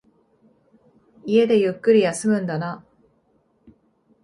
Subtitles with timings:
[1.27, 2.83] 家でゆっくり休むんだな。